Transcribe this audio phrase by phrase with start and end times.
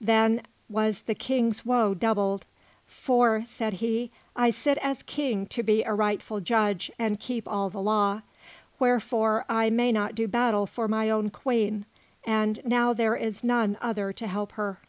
[0.00, 2.44] Then was the King's woe doubled;
[2.86, 7.70] "For," said he, "I sit as King to be a rightful judge and keep all
[7.70, 8.22] the law;
[8.80, 11.86] wherefore I may not do battle for my own Queen,
[12.24, 14.80] and now there is none other to help her."